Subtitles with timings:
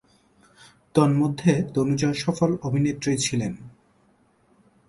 [0.95, 3.53] তন্মধ্যে তনুজা সফল অভিনেত্রী ছিলেন।